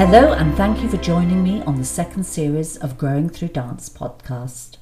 [0.00, 3.90] Hello, and thank you for joining me on the second series of Growing Through Dance
[3.90, 4.78] podcast.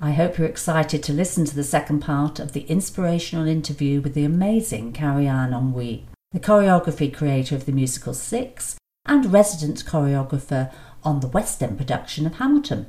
[0.00, 4.14] I hope you're excited to listen to the second part of the inspirational interview with
[4.14, 10.72] the amazing Carrie-Anne Henry, the choreography creator of the musical Six and resident choreographer
[11.04, 12.88] on the West End production of Hamilton.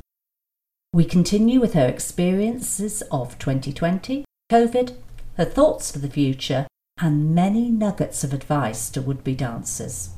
[0.93, 4.95] We continue with her experiences of 2020, COVID,
[5.35, 6.65] her thoughts for the future,
[6.99, 10.11] and many nuggets of advice to would be dancers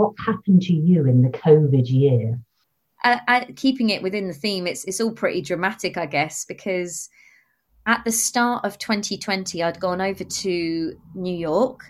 [0.00, 2.40] what happened to you in the COVID year?
[3.04, 7.08] Uh, keeping it within the theme, it's it's all pretty dramatic, I guess, because
[7.86, 11.80] at the start of 2020, I'd gone over to New York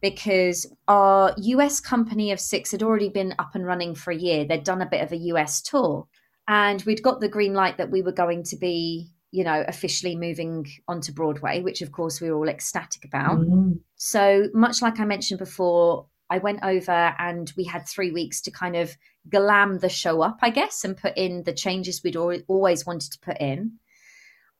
[0.00, 4.44] because our US company of six had already been up and running for a year.
[4.44, 6.06] They'd done a bit of a US tour,
[6.46, 10.16] and we'd got the green light that we were going to be, you know, officially
[10.16, 13.38] moving onto Broadway, which of course we were all ecstatic about.
[13.38, 13.80] Mm.
[13.96, 18.50] So much like I mentioned before, I went over and we had three weeks to
[18.50, 18.96] kind of
[19.28, 23.20] glam the show up, I guess, and put in the changes we'd always wanted to
[23.20, 23.78] put in.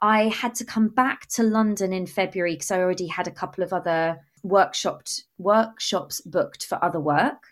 [0.00, 3.64] I had to come back to London in February because I already had a couple
[3.64, 7.48] of other workshopped workshops booked for other work.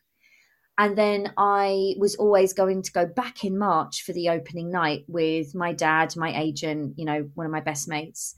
[0.77, 5.05] And then I was always going to go back in March for the opening night
[5.07, 8.35] with my dad, my agent, you know, one of my best mates.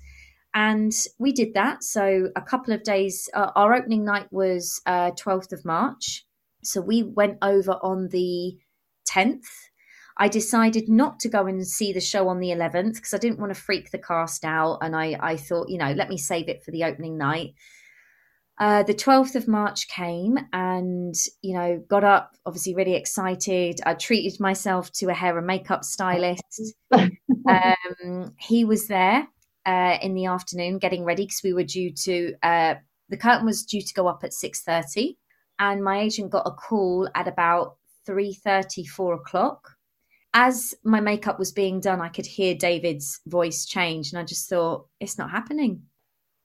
[0.52, 1.82] And we did that.
[1.82, 6.26] So a couple of days, uh, our opening night was uh, 12th of March.
[6.62, 8.56] So we went over on the
[9.08, 9.46] 10th.
[10.18, 13.38] I decided not to go and see the show on the 11th because I didn't
[13.38, 14.78] want to freak the cast out.
[14.80, 17.54] And I, I thought, you know, let me save it for the opening night.
[18.58, 23.80] Uh, the 12th of March came and, you know, got up, obviously really excited.
[23.84, 26.74] I treated myself to a hair and makeup stylist.
[26.92, 29.28] um, he was there
[29.66, 32.74] uh, in the afternoon getting ready because we were due to uh,
[33.08, 35.16] the curtain was due to go up at 6.30
[35.58, 37.76] and my agent got a call at about
[38.08, 39.76] 3.30 4 o'clock
[40.32, 44.48] as my makeup was being done i could hear david's voice change and i just
[44.48, 45.82] thought it's not happening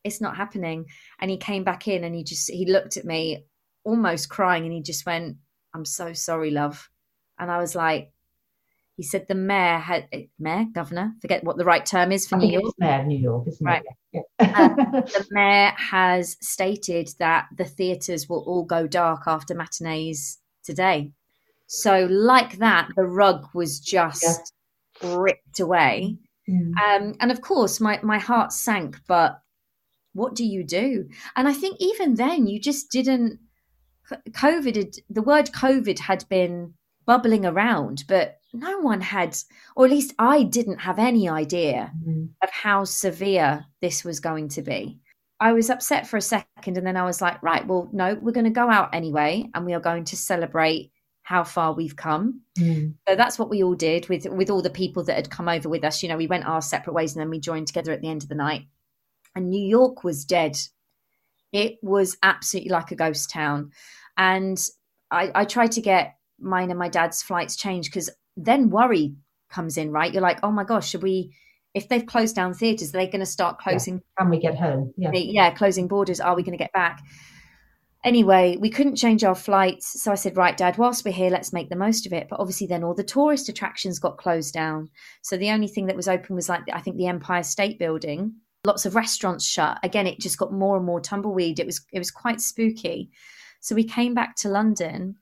[0.03, 0.85] it's not happening
[1.19, 3.45] and he came back in and he just he looked at me
[3.83, 5.37] almost crying and he just went
[5.73, 6.89] i'm so sorry love
[7.39, 8.11] and i was like
[8.97, 12.35] he said the mayor had eh, mayor governor forget what the right term is for
[12.35, 12.73] I New York.
[12.77, 13.81] mayor of New York, isn't right.
[14.13, 14.23] it?
[14.39, 14.55] Yeah.
[14.55, 21.13] um, the mayor has stated that the theatres will all go dark after matinees today.
[21.65, 24.53] So, like that, the rug was just
[25.01, 25.15] yeah.
[25.15, 26.17] ripped away.
[26.49, 26.73] Mm.
[26.77, 28.99] Um, and of course, my my heart sank.
[29.07, 29.39] But
[30.13, 31.07] what do you do?
[31.35, 33.39] And I think even then, you just didn't.
[34.31, 36.73] COVID, had, the word COVID had been
[37.05, 39.37] bubbling around, but no one had,
[39.75, 42.25] or at least I didn't have any idea mm-hmm.
[42.43, 44.99] of how severe this was going to be.
[45.39, 48.31] I was upset for a second and then I was like, right, well, no, we're
[48.31, 50.91] going to go out anyway and we are going to celebrate
[51.23, 52.41] how far we've come.
[52.59, 52.95] Mm.
[53.07, 55.69] So that's what we all did with with all the people that had come over
[55.69, 56.03] with us.
[56.03, 58.23] You know, we went our separate ways and then we joined together at the end
[58.23, 58.63] of the night.
[59.35, 60.57] And New York was dead.
[61.51, 63.71] It was absolutely like a ghost town.
[64.17, 64.61] And
[65.09, 69.15] I, I tried to get mine and my dad's flights changed because then worry
[69.49, 70.11] comes in, right?
[70.11, 71.35] You're like, oh my gosh, should we?
[71.73, 73.95] If they've closed down theatres, they're they going to start closing?
[73.95, 74.23] Yeah.
[74.23, 74.93] Can we get home?
[74.97, 76.19] Yeah, yeah, closing borders.
[76.19, 76.99] Are we going to get back?
[78.03, 81.53] Anyway, we couldn't change our flights, so I said, "Right, Dad, whilst we're here, let's
[81.53, 84.89] make the most of it." But obviously, then all the tourist attractions got closed down.
[85.21, 88.33] So the only thing that was open was like I think the Empire State Building.
[88.63, 89.79] Lots of restaurants shut.
[89.83, 91.59] Again, it just got more and more tumbleweed.
[91.59, 93.09] It was it was quite spooky.
[93.59, 95.15] So we came back to London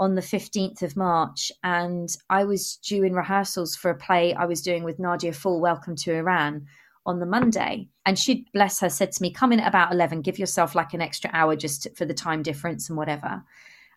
[0.00, 4.44] on the 15th of March, and I was due in rehearsals for a play I
[4.44, 6.66] was doing with Nadia Fall, Welcome to Iran,
[7.06, 7.88] on the Monday.
[8.04, 10.94] And she, bless her, said to me, Come in at about 11, give yourself like
[10.94, 13.42] an extra hour just for the time difference and whatever.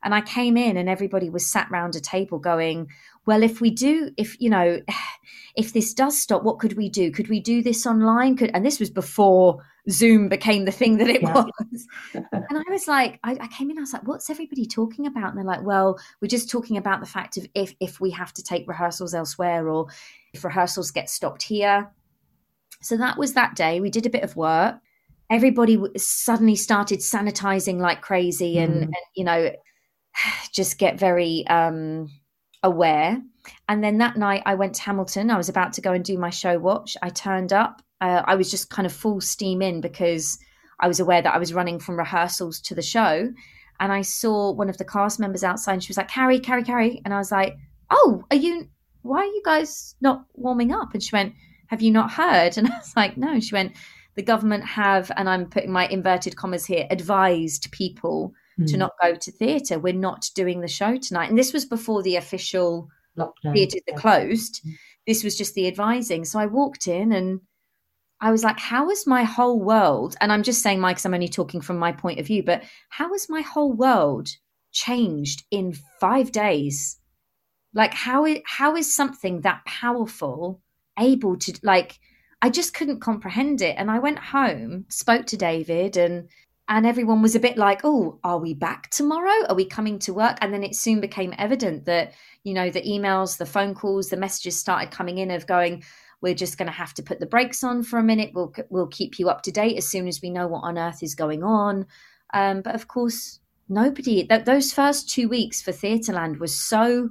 [0.04, 2.88] And I came in and everybody was sat round a table going,
[3.28, 4.82] well, if we do, if, you know,
[5.56, 7.12] if this does stop, what could we do?
[7.12, 8.38] Could we do this online?
[8.38, 11.34] Could, and this was before Zoom became the thing that it yeah.
[11.34, 11.88] was.
[12.14, 15.30] and I was like, I, I, came in, I was like, what's everybody talking about?
[15.30, 18.34] And they're like, well, we're just talking about the fact of if, if we have
[18.34, 19.88] to take rehearsals elsewhere or
[20.34, 21.92] if rehearsals get stopped here.
[22.82, 23.82] So that was that day.
[23.82, 24.76] We did a bit of work.
[25.30, 28.84] Everybody suddenly started sanitizing like crazy and, mm.
[28.84, 29.52] and you know,
[30.54, 32.10] just get very um,
[32.64, 33.22] aware.
[33.70, 35.32] And then that night, I went to Hamilton.
[35.32, 36.98] I was about to go and do my show watch.
[37.02, 37.82] I turned up.
[38.02, 40.38] Uh, I was just kind of full steam in because
[40.80, 43.32] I was aware that I was running from rehearsals to the show.
[43.80, 46.64] And I saw one of the cast members outside, and she was like, "Carrie, Carrie,
[46.64, 47.56] Carrie," and I was like,
[47.92, 48.68] "Oh, are you?
[49.04, 51.34] Why are you guys not warming up?" And she went,
[51.68, 53.74] "Have you not heard?" And I was like, "No." She went,
[54.18, 58.68] the government have, and I'm putting my inverted commas here, advised people mm.
[58.68, 58.80] to hmm.
[58.80, 59.80] not go to theatre.
[59.80, 61.30] We're not doing the show tonight.
[61.30, 63.54] And this was before the official Lockdown.
[63.54, 64.62] theatres are closed.
[64.66, 64.74] Mm.
[65.06, 66.26] This was just the advising.
[66.26, 67.42] So I walked in and
[68.20, 70.16] I was like, how is my whole world?
[70.20, 73.12] And I'm just saying, Mike, I'm only talking from my point of view, but how
[73.12, 74.30] has my whole world
[74.72, 77.00] changed in five days?
[77.74, 80.62] Like, how is, how is something that powerful
[80.98, 82.00] able to, like,
[82.42, 83.76] I just couldn't comprehend it.
[83.78, 86.30] And I went home, spoke to David, and
[86.70, 89.46] and everyone was a bit like, "Oh, are we back tomorrow?
[89.48, 92.82] Are we coming to work?" And then it soon became evident that you know the
[92.82, 95.84] emails, the phone calls, the messages started coming in of going,
[96.22, 98.32] "We're just going to have to put the brakes on for a minute.
[98.34, 101.04] We'll we'll keep you up to date as soon as we know what on earth
[101.04, 101.86] is going on."
[102.34, 103.40] Um, but of course,
[103.70, 104.26] nobody.
[104.26, 107.10] Th- those first two weeks for Theatreland was so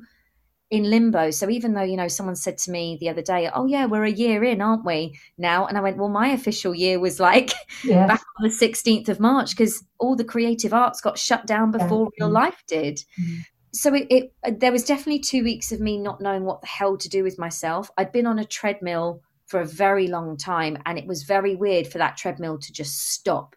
[0.70, 1.30] in limbo.
[1.30, 4.04] So even though, you know, someone said to me the other day, Oh yeah, we're
[4.04, 5.66] a year in, aren't we now?
[5.66, 7.52] And I went, Well, my official year was like
[7.84, 8.08] yes.
[8.08, 12.10] back on the 16th of March because all the creative arts got shut down before
[12.18, 12.24] yeah.
[12.24, 13.00] real life did.
[13.20, 13.44] Mm.
[13.72, 16.66] So it, it, uh, there was definitely two weeks of me not knowing what the
[16.66, 17.90] hell to do with myself.
[17.96, 21.86] I'd been on a treadmill for a very long time and it was very weird
[21.86, 23.54] for that treadmill to just stop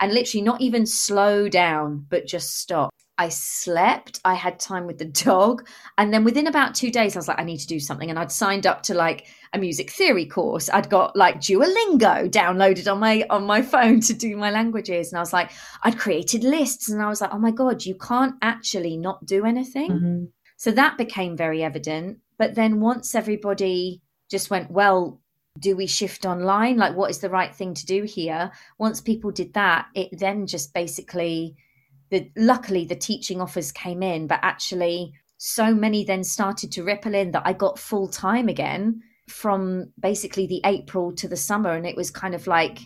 [0.00, 2.92] and literally not even slow down, but just stop.
[3.18, 5.66] I slept, I had time with the dog.
[5.98, 8.10] And then within about two days, I was like, I need to do something.
[8.10, 10.70] And I'd signed up to like a music theory course.
[10.70, 15.12] I'd got like Duolingo downloaded on my on my phone to do my languages.
[15.12, 15.50] And I was like,
[15.82, 19.44] I'd created lists and I was like, oh my God, you can't actually not do
[19.44, 19.90] anything.
[19.90, 20.24] Mm-hmm.
[20.56, 22.18] So that became very evident.
[22.38, 24.00] But then once everybody
[24.30, 25.20] just went, well,
[25.58, 26.76] do we shift online?
[26.76, 28.50] Like, what is the right thing to do here?
[28.78, 31.56] Once people did that, it then just basically
[32.12, 37.14] the luckily the teaching offers came in, but actually so many then started to ripple
[37.14, 41.72] in that I got full time again from basically the April to the summer.
[41.72, 42.80] And it was kind of like,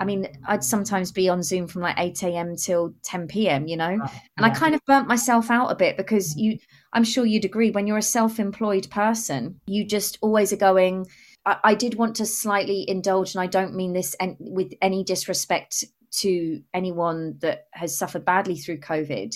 [0.00, 2.56] I mean, I'd sometimes be on Zoom from like 8 a.m.
[2.56, 3.88] till 10 p.m., you know?
[3.88, 4.00] and
[4.38, 4.44] yeah.
[4.44, 6.58] I kind of burnt myself out a bit because you,
[6.92, 11.08] I'm sure you'd agree, when you're a self employed person, you just always are going,
[11.46, 15.02] I, I, did want to slightly indulge, and I don't mean this en- with any
[15.04, 19.34] disrespect to anyone that has suffered badly through COVID.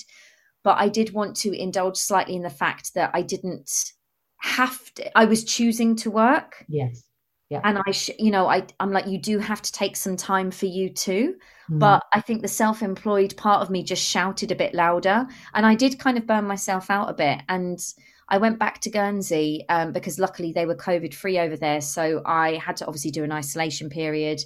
[0.65, 3.93] But I did want to indulge slightly in the fact that I didn't
[4.39, 6.65] have to, I was choosing to work.
[6.69, 7.03] Yes.
[7.51, 7.61] Yeah.
[7.65, 10.51] And I, sh- you know, I, I'm like, you do have to take some time
[10.51, 11.35] for you too.
[11.71, 11.81] Mm.
[11.81, 15.27] But I think the self employed part of me just shouted a bit louder.
[15.53, 17.41] And I did kind of burn myself out a bit.
[17.51, 17.79] And
[18.29, 21.83] I went back to Guernsey um, because luckily they were COVID free over there.
[21.83, 24.41] So I had to obviously do an isolation period,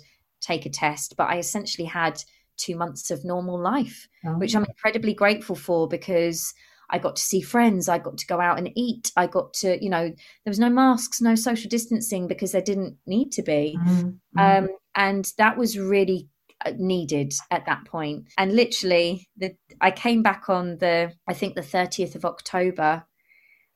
[0.47, 2.23] take a test, but I essentially had
[2.57, 4.39] two months of normal life, oh.
[4.39, 6.55] which I'm incredibly grateful for because
[6.91, 9.83] I got to see friends, I got to go out and eat, I got to,
[9.83, 13.79] you know, there was no masks, no social distancing because there didn't need to be.
[13.81, 14.39] Mm-hmm.
[14.39, 16.29] Um, and that was really
[16.65, 18.27] uh, needed at that point.
[18.39, 23.05] And literally, the, I came back on the, I think the 30th of October.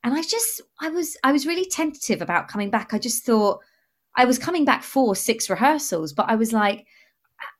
[0.03, 2.93] And I just, I was, I was really tentative about coming back.
[2.93, 3.59] I just thought,
[4.15, 6.85] I was coming back for six rehearsals, but I was like,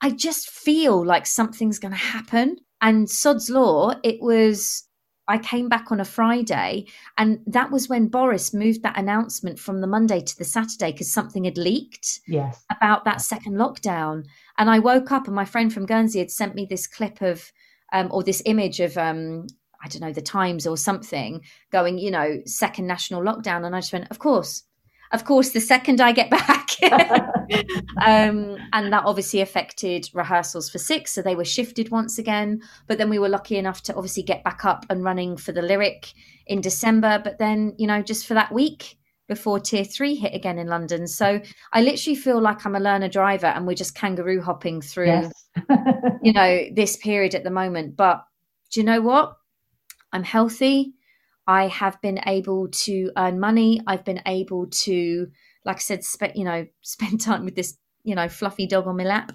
[0.00, 2.56] I just feel like something's going to happen.
[2.80, 4.84] And Sod's Law, it was,
[5.28, 9.80] I came back on a Friday, and that was when Boris moved that announcement from
[9.80, 12.64] the Monday to the Saturday because something had leaked yes.
[12.70, 14.24] about that second lockdown.
[14.58, 17.50] And I woke up, and my friend from Guernsey had sent me this clip of,
[17.92, 19.46] um, or this image of, um,
[19.82, 21.40] I don't know, the Times or something
[21.70, 23.64] going, you know, second national lockdown.
[23.64, 24.64] And I just went, of course,
[25.12, 26.70] of course, the second I get back.
[28.04, 31.12] um, and that obviously affected rehearsals for six.
[31.12, 32.62] So they were shifted once again.
[32.86, 35.62] But then we were lucky enough to obviously get back up and running for the
[35.62, 36.12] lyric
[36.46, 37.20] in December.
[37.22, 41.06] But then, you know, just for that week before tier three hit again in London.
[41.06, 41.40] So
[41.72, 45.32] I literally feel like I'm a learner driver and we're just kangaroo hopping through, yes.
[46.22, 47.96] you know, this period at the moment.
[47.96, 48.24] But
[48.70, 49.36] do you know what?
[50.12, 50.94] I'm healthy.
[51.46, 53.80] I have been able to earn money.
[53.86, 55.28] I've been able to,
[55.64, 58.96] like I said, spend you know spend time with this you know fluffy dog on
[58.96, 59.32] my lap.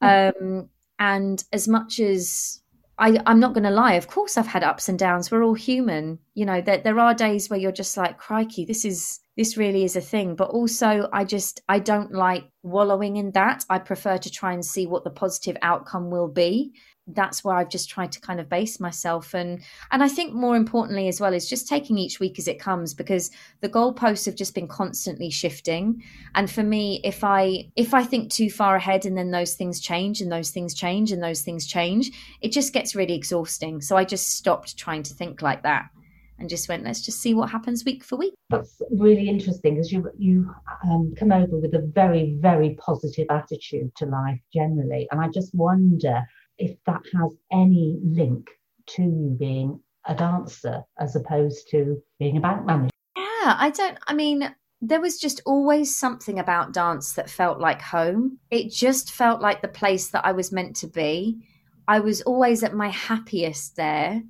[0.00, 0.68] Um,
[0.98, 2.60] and as much as
[2.98, 5.30] I, I'm not going to lie, of course I've had ups and downs.
[5.30, 6.60] We're all human, you know.
[6.60, 10.00] There there are days where you're just like, crikey, this is this really is a
[10.00, 10.36] thing.
[10.36, 13.64] But also, I just I don't like wallowing in that.
[13.68, 16.74] I prefer to try and see what the positive outcome will be
[17.06, 19.34] that's where I've just tried to kind of base myself.
[19.34, 22.58] And and I think more importantly as well is just taking each week as it
[22.58, 23.30] comes because
[23.60, 26.02] the goalposts have just been constantly shifting.
[26.34, 29.80] And for me if I if I think too far ahead and then those things
[29.80, 33.80] change and those things change and those things change it just gets really exhausting.
[33.80, 35.90] So I just stopped trying to think like that
[36.38, 38.34] and just went, let's just see what happens week for week.
[38.50, 40.50] That's really interesting because you you
[40.84, 45.54] um, come over with a very very positive attitude to life generally, and I just
[45.54, 46.22] wonder
[46.58, 48.48] if that has any link
[48.86, 52.90] to you being a dancer as opposed to being a bank manager.
[53.16, 53.98] Yeah, I don't.
[54.06, 58.38] I mean, there was just always something about dance that felt like home.
[58.50, 61.46] It just felt like the place that I was meant to be.
[61.88, 64.22] I was always at my happiest there.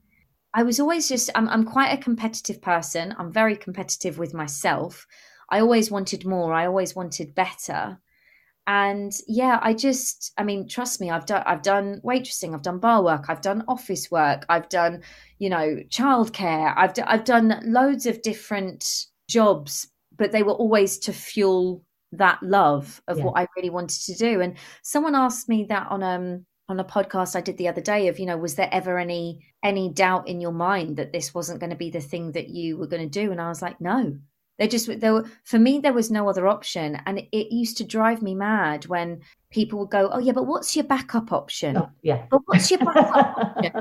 [0.53, 3.15] I was always just, I'm, I'm quite a competitive person.
[3.19, 5.07] I'm very competitive with myself.
[5.51, 6.53] I always wanted more.
[6.53, 7.99] I always wanted better.
[8.67, 12.79] And yeah, I just, I mean, trust me, I've done, I've done waitressing, I've done
[12.79, 15.03] bar work, I've done office work, I've done,
[15.39, 20.99] you know, childcare, I've, d- I've done loads of different jobs, but they were always
[21.01, 21.85] to fuel
[22.19, 23.25] that love of yeah.
[23.25, 24.41] what I really wanted to do.
[24.41, 28.09] And someone asked me that on um on a podcast I did the other day
[28.09, 31.61] of, you know, was there ever any any doubt in your mind that this wasn't
[31.61, 33.33] going to be the thing that you were going to do?
[33.33, 34.19] And I was like, no.
[34.59, 37.77] They just there were for me there was no other option, and it, it used
[37.79, 39.21] to drive me mad when
[39.51, 41.77] people would go, "Oh yeah, but what's your backup option?
[41.77, 43.73] Oh, yeah, but what's your backup option?"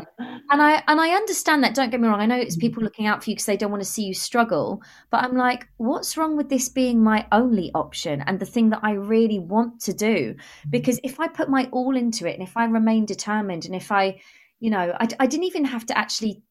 [0.50, 1.76] And I and I understand that.
[1.76, 2.20] Don't get me wrong.
[2.20, 4.16] I know it's people looking out for you because they don't want to see you
[4.16, 4.82] struggle.
[5.12, 8.80] But I'm like, what's wrong with this being my only option and the thing that
[8.82, 10.34] I really want to do?
[10.34, 10.72] Mm.
[10.72, 13.92] Because if I put my all into it, and if I remain determined, and if
[13.92, 14.20] I
[14.60, 16.42] you know, I, I didn't even have to actually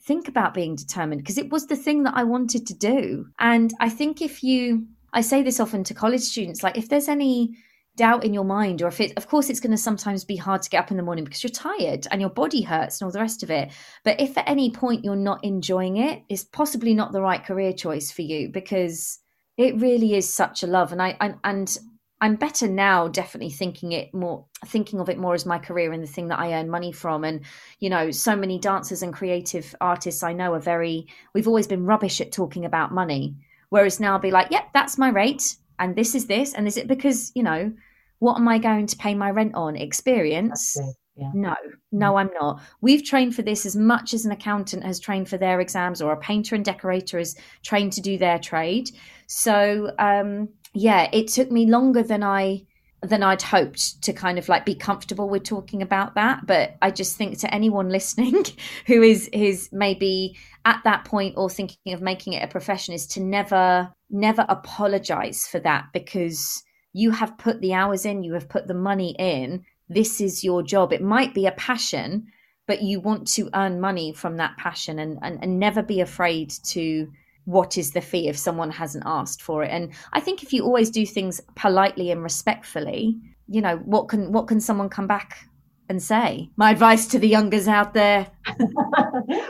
[0.00, 3.26] think about being determined because it was the thing that I wanted to do.
[3.38, 7.08] And I think if you, I say this often to college students, like if there's
[7.08, 7.56] any
[7.96, 10.62] doubt in your mind, or if it, of course, it's going to sometimes be hard
[10.62, 13.12] to get up in the morning because you're tired and your body hurts and all
[13.12, 13.70] the rest of it.
[14.04, 17.72] But if at any point you're not enjoying it, it's possibly not the right career
[17.72, 19.18] choice for you because
[19.56, 20.92] it really is such a love.
[20.92, 21.78] And I, and, and
[22.20, 26.02] I'm better now, definitely thinking it more, thinking of it more as my career and
[26.02, 27.24] the thing that I earn money from.
[27.24, 27.42] And,
[27.78, 31.86] you know, so many dancers and creative artists I know are very, we've always been
[31.86, 33.36] rubbish at talking about money.
[33.68, 35.56] Whereas now I'll be like, yep, yeah, that's my rate.
[35.78, 36.54] And this is this.
[36.54, 37.72] And is it because, you know,
[38.18, 39.76] what am I going to pay my rent on?
[39.76, 40.76] Experience?
[41.14, 41.30] Yeah.
[41.34, 41.56] No,
[41.90, 42.20] no, mm.
[42.20, 42.62] I'm not.
[42.80, 46.12] We've trained for this as much as an accountant has trained for their exams or
[46.12, 48.90] a painter and decorator is trained to do their trade.
[49.26, 52.64] So, um, yeah, it took me longer than I
[53.02, 56.46] than I'd hoped to kind of like be comfortable with talking about that.
[56.46, 58.44] But I just think to anyone listening
[58.86, 63.06] who is is maybe at that point or thinking of making it a profession is
[63.08, 68.48] to never never apologize for that because you have put the hours in, you have
[68.48, 69.64] put the money in.
[69.88, 70.92] This is your job.
[70.92, 72.26] It might be a passion,
[72.66, 76.50] but you want to earn money from that passion and, and, and never be afraid
[76.64, 77.10] to
[77.48, 79.70] what is the fee if someone hasn't asked for it?
[79.70, 83.16] And i think if you always do things politely and respectfully
[83.48, 85.48] you know what can what can someone come back
[85.90, 86.50] and say?
[86.56, 88.26] My advice to the youngers out there.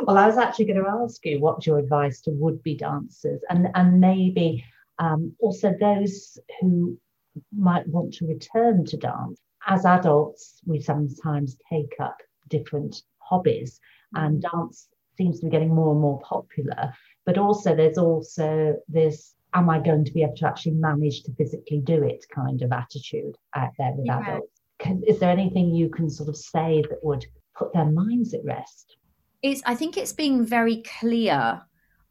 [0.07, 3.69] Well i was actually going to ask you what's your advice to would-be dancers and
[3.75, 4.65] and maybe
[4.99, 6.99] um, also those who
[7.57, 9.39] might want to return to dance.
[9.67, 12.17] As adults we sometimes take up
[12.49, 13.81] different hobbies
[14.15, 14.51] and mm.
[14.51, 14.89] dance
[15.19, 16.95] seems to be getting more and more popular
[17.27, 21.35] but also there's also this am I going to be able to actually manage to
[21.35, 24.21] physically do it kind of attitude out there with yeah.
[24.21, 24.61] adults.
[24.79, 28.45] Can, is there anything you can sort of say that would put their minds at
[28.45, 28.97] rest?
[29.43, 31.63] It's, I think it's being very clear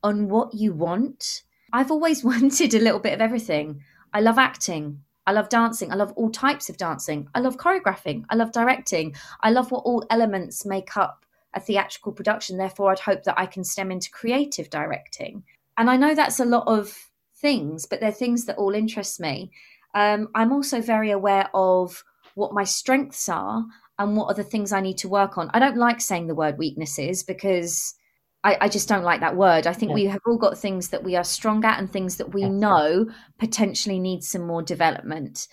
[0.03, 1.43] on what you want.
[1.73, 3.81] I've always wanted a little bit of everything.
[4.13, 5.01] I love acting.
[5.25, 5.91] I love dancing.
[5.91, 7.27] I love all types of dancing.
[7.35, 8.23] I love choreographing.
[8.29, 9.15] I love directing.
[9.41, 12.57] I love what all elements make up a theatrical production.
[12.57, 15.43] Therefore, I'd hope that I can stem into creative directing.
[15.77, 16.97] And I know that's a lot of
[17.35, 19.51] things, but they're things that all interest me.
[19.93, 22.03] Um, I'm also very aware of
[22.35, 23.65] what my strengths are
[23.99, 25.49] and what are the things I need to work on.
[25.53, 27.95] I don't like saying the word weaknesses because
[28.43, 29.65] I, I just don't like that word.
[29.65, 29.95] I think yeah.
[29.95, 33.09] we have all got things that we are strong at and things that we know
[33.39, 35.47] potentially need some more development.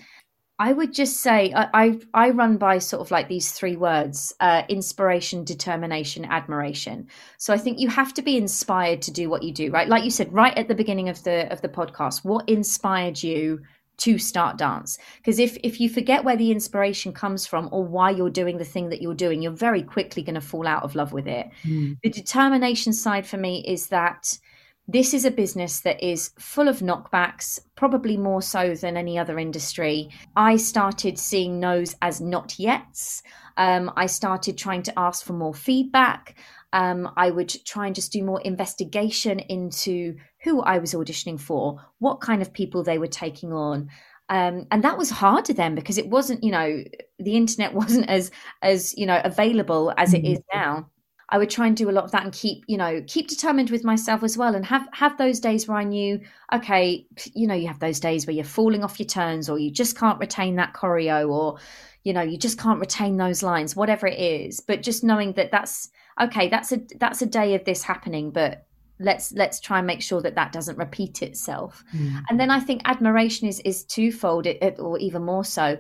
[0.59, 4.33] I would just say I, I, I run by sort of like these three words:
[4.41, 7.09] uh, inspiration, determination, admiration.
[7.39, 9.89] So I think you have to be inspired to do what you do, right?
[9.89, 13.63] Like you said, right at the beginning of the of the podcast, what inspired you
[13.97, 14.97] to start dance?
[15.17, 18.65] Because if if you forget where the inspiration comes from or why you're doing the
[18.65, 21.49] thing that you're doing, you're very quickly going to fall out of love with it.
[21.65, 21.99] Mm.
[22.03, 24.39] The determination side for me is that
[24.87, 29.39] this is a business that is full of knockbacks, probably more so than any other
[29.39, 30.11] industry.
[30.37, 33.23] I started seeing no's as not yets.
[33.57, 36.37] Um, I started trying to ask for more feedback.
[36.73, 41.81] Um, I would try and just do more investigation into who I was auditioning for,
[41.99, 43.89] what kind of people they were taking on.
[44.29, 46.83] Um, and that was hard to them because it wasn't, you know,
[47.19, 50.59] the internet wasn't as as you know available as it is mm-hmm.
[50.59, 50.91] now.
[51.29, 53.71] I would try and do a lot of that and keep, you know, keep determined
[53.71, 56.21] with myself as well and have have those days where I knew,
[56.53, 59.71] okay, you know, you have those days where you're falling off your turns or you
[59.71, 61.59] just can't retain that choreo or
[62.05, 65.51] you know, you just can't retain those lines, whatever it is, but just knowing that
[65.51, 65.89] that's
[66.21, 68.67] okay, that's a that's a day of this happening, but
[69.01, 71.83] let's let's try and make sure that that doesn't repeat itself.
[71.95, 72.23] Mm.
[72.29, 75.79] And then I think admiration is is twofold it, it, or even more so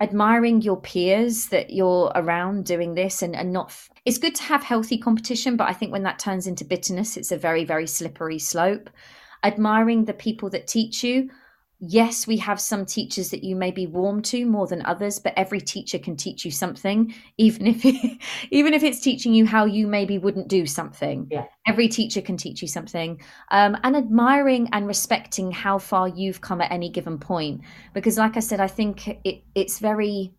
[0.00, 4.42] admiring your peers that you're around doing this and, and not f- it's good to
[4.44, 7.86] have healthy competition but i think when that turns into bitterness it's a very very
[7.86, 8.90] slippery slope.
[9.44, 11.30] Admiring the people that teach you
[11.80, 15.32] yes, we have some teachers that you may be warm to more than others, but
[15.36, 18.18] every teacher can teach you something, even if it,
[18.50, 21.28] even if it's teaching you how you maybe wouldn't do something.
[21.30, 21.44] Yeah.
[21.66, 23.20] Every teacher can teach you something,
[23.50, 27.62] um, and admiring and respecting how far you've come at any given point.
[27.94, 30.32] Because, like I said, I think it, it's very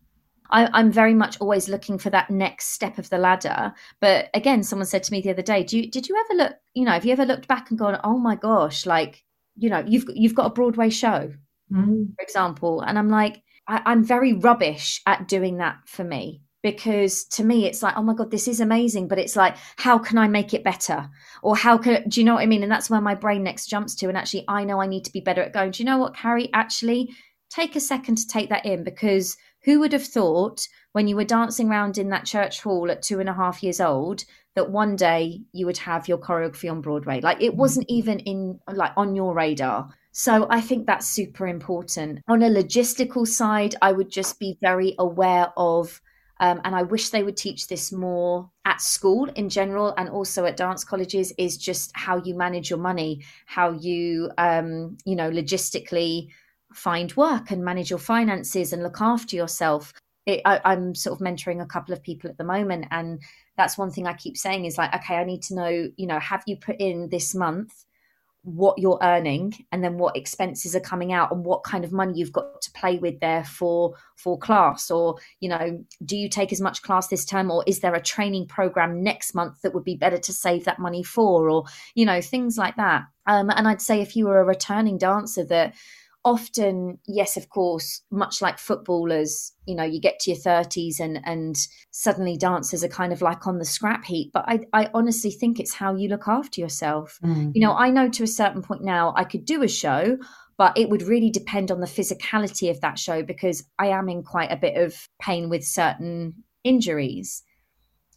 [0.52, 3.72] I, am very much always looking for that next step of the ladder.
[4.00, 6.56] But again, someone said to me the other day, "Do you, did you ever look?
[6.74, 9.24] You know, have you ever looked back and gone, oh my gosh, like
[9.60, 11.32] you know you've you've got a broadway show
[11.72, 12.14] mm.
[12.16, 17.24] for example and i'm like I, i'm very rubbish at doing that for me because
[17.24, 20.18] to me it's like oh my god this is amazing but it's like how can
[20.18, 21.08] i make it better?
[21.42, 22.62] Or how can do you know what i mean?
[22.62, 25.12] And that's where my brain next jumps to and actually i know i need to
[25.12, 26.50] be better at going do you know what carrie?
[26.52, 27.14] Actually
[27.50, 31.24] take a second to take that in because who would have thought when you were
[31.24, 34.24] dancing around in that church hall at two and a half years old
[34.54, 37.20] that one day you would have your choreography on Broadway?
[37.20, 37.94] Like it wasn't mm.
[37.94, 39.88] even in like on your radar.
[40.12, 42.20] So I think that's super important.
[42.26, 46.00] On a logistical side, I would just be very aware of
[46.40, 50.46] um, and I wish they would teach this more at school in general and also
[50.46, 55.30] at dance colleges is just how you manage your money, how you, um, you know,
[55.30, 56.28] logistically
[56.72, 59.92] find work and manage your finances and look after yourself.
[60.26, 63.20] It, I, I'm sort of mentoring a couple of people at the moment, and
[63.56, 66.18] that's one thing I keep saying is like, okay, I need to know, you know,
[66.18, 67.72] have you put in this month
[68.42, 72.14] what you're earning and then what expenses are coming out and what kind of money
[72.16, 74.90] you've got to play with there for for class?
[74.90, 78.00] Or you know do you take as much class this term or is there a
[78.00, 81.50] training program next month that would be better to save that money for?
[81.50, 83.04] Or you know things like that.
[83.26, 85.74] Um, and i'd say if you were a returning dancer that
[86.24, 91.18] often yes of course much like footballers you know you get to your 30s and
[91.24, 91.56] and
[91.92, 95.58] suddenly dancers are kind of like on the scrap heap but i i honestly think
[95.58, 97.18] it's how you look after yourself.
[97.24, 97.52] Mm-hmm.
[97.54, 100.18] you know i know to a certain point now i could do a show
[100.58, 104.22] but it would really depend on the physicality of that show because i am in
[104.22, 107.42] quite a bit of pain with certain injuries.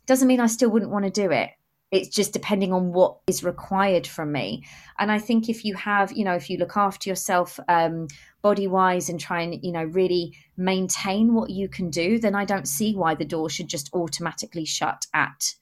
[0.05, 1.51] Doesn't mean i still wouldn't want to do it
[1.93, 4.65] it's just depending on what is required from me.
[4.99, 8.07] And i think if you have you know if you look after yourself um,
[8.41, 12.45] body wise and try and you know really maintain what you can do then i
[12.45, 15.55] don't see why the door should just automatically shut at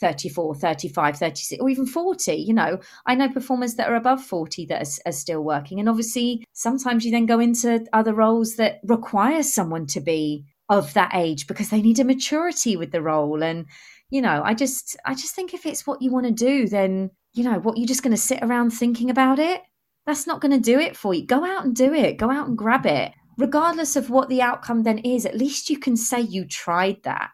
[0.00, 2.78] 34 35 36 or even 40 you know.
[3.06, 7.04] I know performers that are above 40 that are, are still working and obviously sometimes
[7.04, 11.70] you then go into other roles that require someone to be of that age because
[11.70, 13.66] they need a maturity with the role and
[14.10, 17.10] you know, I just I just think if it's what you want to do, then
[17.34, 19.62] you know, what you're just going to sit around thinking about it.
[20.06, 21.26] That's not going to do it for you.
[21.26, 22.16] Go out and do it.
[22.16, 23.12] Go out and grab it.
[23.36, 27.30] Regardless of what the outcome then is, at least you can say you tried that.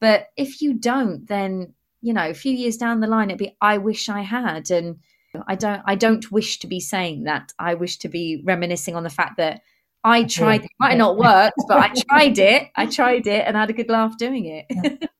[0.00, 3.56] But if you don't, then you know, a few years down the line, it'd be
[3.60, 4.98] I wish I had, and
[5.46, 5.82] I don't.
[5.84, 7.52] I don't wish to be saying that.
[7.58, 9.62] I wish to be reminiscing on the fact that
[10.04, 10.64] I tried.
[10.64, 12.68] It might not work, but I tried it.
[12.76, 15.10] I tried it, and I had a good laugh doing it.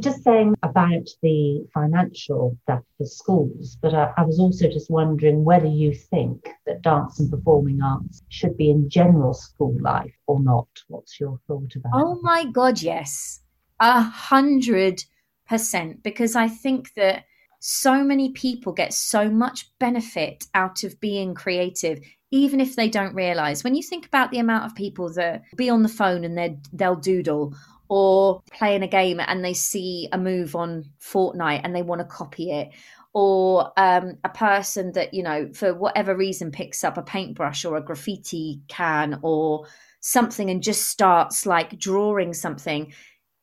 [0.00, 5.44] Just saying about the financial stuff for schools, but I, I, was also just wondering
[5.44, 10.40] whether you think that dance and performing arts should be in general school life or
[10.40, 10.68] not.
[10.88, 13.40] What's your thought about Oh my God, yes.
[13.80, 15.04] A hundred
[15.46, 16.02] percent.
[16.02, 17.24] Because I think that
[17.58, 22.00] so many people get so much benefit out of being creative
[22.32, 25.70] even if they don't realize when you think about the amount of people that be
[25.70, 27.54] on the phone and they they'll doodle
[27.92, 32.06] or playing a game and they see a move on Fortnite and they want to
[32.06, 32.70] copy it.
[33.12, 37.76] Or um, a person that you know for whatever reason picks up a paintbrush or
[37.76, 39.66] a graffiti can or
[40.00, 42.94] something and just starts like drawing something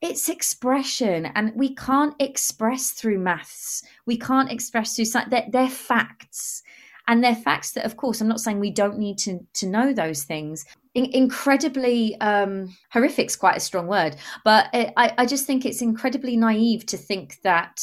[0.02, 1.26] it's expression.
[1.26, 3.82] And we can't express through maths.
[4.06, 6.62] We can't express through they're, they're facts.
[7.06, 9.92] And they're facts that of course i'm not saying we don't need to to know
[9.92, 15.26] those things in- incredibly um horrific is quite a strong word but it, I, I
[15.26, 17.80] just think it's incredibly naive to think that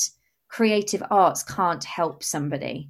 [0.48, 2.89] creative arts can't help somebody.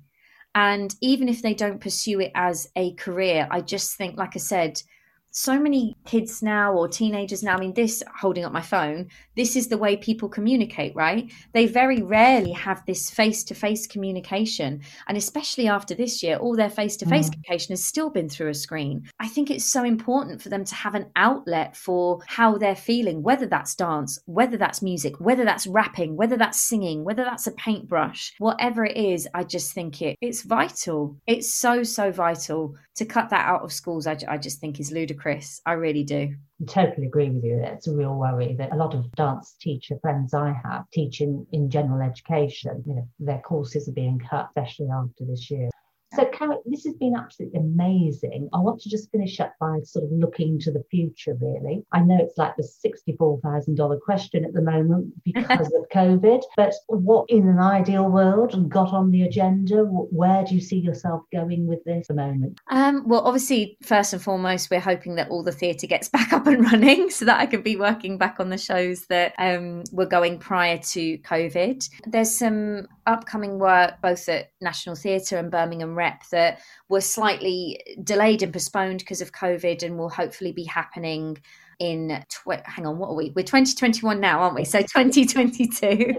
[0.56, 4.40] And even if they don't pursue it as a career i just think like i
[4.40, 4.82] said
[5.32, 9.56] so many kids now or teenagers now, I mean, this holding up my phone, this
[9.56, 11.32] is the way people communicate, right?
[11.54, 14.82] They very rarely have this face to face communication.
[15.08, 18.50] And especially after this year, all their face to face communication has still been through
[18.50, 19.10] a screen.
[19.20, 23.22] I think it's so important for them to have an outlet for how they're feeling,
[23.22, 27.52] whether that's dance, whether that's music, whether that's rapping, whether that's singing, whether that's a
[27.52, 31.16] paintbrush, whatever it is, I just think it it's vital.
[31.28, 34.08] It's so, so vital to cut that out of schools.
[34.08, 36.36] I, I just think is ludicrous I really do.
[36.62, 37.62] I totally agree with you.
[37.64, 41.70] It's a real worry that a lot of dance teacher friends I have teaching in
[41.70, 45.70] general education, you know, their courses are being cut, especially after this year.
[46.16, 48.50] So, Carrie, this has been absolutely amazing.
[48.54, 51.84] I want to just finish up by sort of looking to the future, really.
[51.92, 57.30] I know it's like the $64,000 question at the moment because of COVID, but what
[57.30, 59.84] in an ideal world got on the agenda?
[59.84, 62.60] Where do you see yourself going with this at the moment?
[62.70, 66.48] Um, well, obviously, first and foremost, we're hoping that all the theatre gets back up
[66.48, 70.06] and running so that I can be working back on the shows that um, were
[70.06, 71.90] going prior to COVID.
[72.06, 78.44] There's some upcoming work both at National Theatre and Birmingham Rep that were slightly delayed
[78.44, 81.38] and postponed because of COVID and will hopefully be happening
[81.80, 83.32] in tw- hang on what are we?
[83.36, 84.66] We're 2021 now aren't we?
[84.66, 86.14] So 2022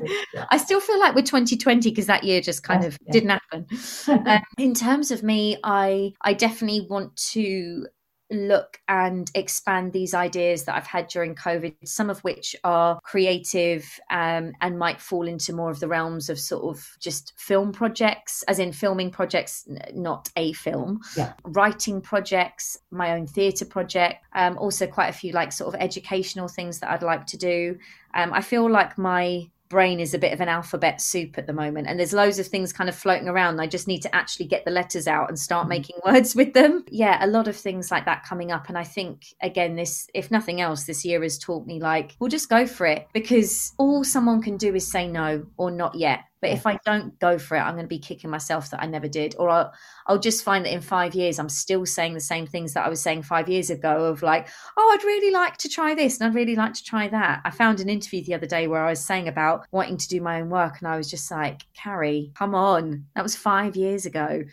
[0.50, 3.12] i still feel like we're 2020 because that year just kind of yeah.
[3.12, 3.66] didn't happen.
[4.08, 7.86] Um, in terms of me i i definitely want to
[8.30, 13.98] look and expand these ideas that I've had during COVID, some of which are creative
[14.10, 18.42] um, and might fall into more of the realms of sort of just film projects,
[18.44, 21.32] as in filming projects, not a film, yeah.
[21.44, 26.48] writing projects, my own theatre project, um, also quite a few like sort of educational
[26.48, 27.78] things that I'd like to do.
[28.14, 31.52] Um, I feel like my brain is a bit of an alphabet soup at the
[31.52, 34.46] moment and there's loads of things kind of floating around i just need to actually
[34.46, 35.70] get the letters out and start mm.
[35.70, 38.84] making words with them yeah a lot of things like that coming up and i
[38.84, 42.66] think again this if nothing else this year has taught me like we'll just go
[42.66, 46.66] for it because all someone can do is say no or not yet but if
[46.66, 49.34] I don't go for it, I'm going to be kicking myself that I never did.
[49.38, 49.72] Or I'll,
[50.06, 52.88] I'll just find that in five years, I'm still saying the same things that I
[52.88, 56.28] was saying five years ago of like, oh, I'd really like to try this and
[56.28, 57.40] I'd really like to try that.
[57.44, 60.20] I found an interview the other day where I was saying about wanting to do
[60.20, 60.76] my own work.
[60.78, 63.06] And I was just like, Carrie, come on.
[63.14, 64.44] That was five years ago.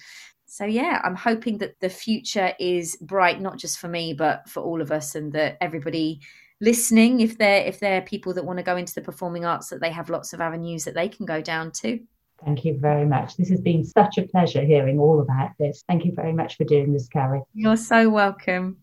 [0.48, 4.63] So, yeah, I'm hoping that the future is bright, not just for me, but for
[4.63, 6.21] all of us, and that everybody
[6.61, 9.81] listening if they're if they're people that want to go into the performing arts that
[9.81, 11.99] they have lots of avenues that they can go down to.
[12.43, 13.37] Thank you very much.
[13.37, 15.83] This has been such a pleasure hearing all about this.
[15.87, 17.41] Thank you very much for doing this carrie.
[17.53, 18.77] You're so welcome.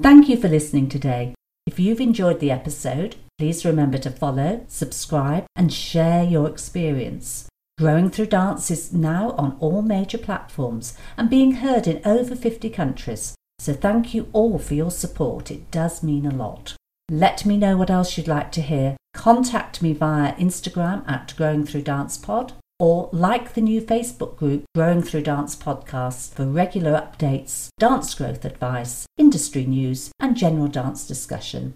[0.00, 1.34] Thank you for listening today.
[1.66, 7.48] If you've enjoyed the episode please remember to follow subscribe and share your experience.
[7.78, 12.70] Growing Through Dance is now on all major platforms and being heard in over 50
[12.70, 13.34] countries.
[13.58, 15.50] So thank you all for your support.
[15.50, 16.76] It does mean a lot.
[17.10, 18.96] Let me know what else you'd like to hear.
[19.12, 24.64] Contact me via Instagram at Growing Through Dance Pod or like the new Facebook group
[24.74, 31.06] Growing Through Dance Podcasts for regular updates, dance growth advice, industry news, and general dance
[31.06, 31.74] discussion.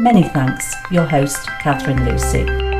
[0.00, 2.71] Many thanks, your host, Catherine Lucy.